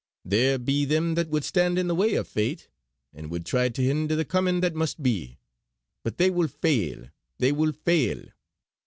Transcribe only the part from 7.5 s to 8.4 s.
will fail!